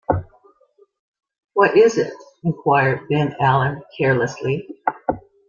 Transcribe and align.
‘What 1.53 1.77
is 1.77 1.99
it?’ 1.99 2.11
inquired 2.43 3.07
Ben 3.07 3.35
Allen 3.39 3.83
carelessly. 3.95 4.67